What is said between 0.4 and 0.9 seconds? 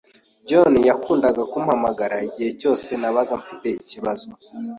John